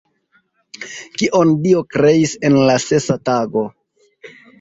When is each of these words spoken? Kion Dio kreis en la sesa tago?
Kion 1.19 1.51
Dio 1.65 1.83
kreis 1.95 2.33
en 2.49 2.57
la 2.71 2.79
sesa 2.87 3.19
tago? 3.31 3.63